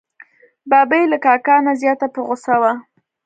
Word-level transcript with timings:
ببۍ 0.69 1.03
له 1.11 1.17
کاکا 1.25 1.55
نه 1.65 1.73
زیاته 1.81 2.07
په 2.13 2.19
غوسه 2.27 2.55
وه. 2.61 2.71